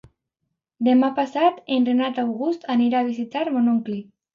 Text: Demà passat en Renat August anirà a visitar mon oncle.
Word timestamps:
Demà 0.87 1.11
passat 1.21 1.61
en 1.77 1.87
Renat 1.93 2.21
August 2.25 2.69
anirà 2.79 3.03
a 3.05 3.13
visitar 3.15 3.51
mon 3.59 3.75
oncle. 3.81 4.05